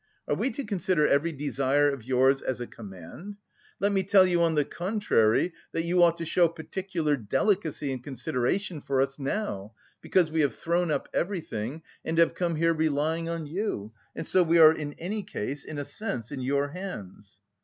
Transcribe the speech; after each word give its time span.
Are 0.27 0.33
we 0.33 0.49
to 0.49 0.63
consider 0.63 1.07
every 1.07 1.31
desire 1.31 1.91
of 1.93 2.03
yours 2.03 2.41
as 2.41 2.59
a 2.59 2.65
command? 2.65 3.35
Let 3.79 3.91
me 3.91 4.01
tell 4.01 4.25
you 4.25 4.41
on 4.41 4.55
the 4.55 4.65
contrary 4.65 5.53
that 5.73 5.83
you 5.83 6.01
ought 6.01 6.17
to 6.17 6.25
show 6.25 6.47
particular 6.47 7.15
delicacy 7.15 7.91
and 7.93 8.03
consideration 8.03 8.81
for 8.81 8.99
us 8.99 9.19
now, 9.19 9.75
because 10.01 10.31
we 10.31 10.41
have 10.41 10.55
thrown 10.55 10.89
up 10.89 11.07
everything, 11.13 11.83
and 12.03 12.17
have 12.17 12.33
come 12.33 12.55
here 12.55 12.73
relying 12.73 13.29
on 13.29 13.45
you, 13.45 13.93
and 14.15 14.25
so 14.25 14.41
we 14.41 14.57
are 14.57 14.73
in 14.73 14.93
any 14.93 15.21
case 15.21 15.63
in 15.63 15.77
a 15.77 15.85
sense 15.85 16.31
in 16.31 16.41
your 16.41 16.69
hands." 16.69 17.39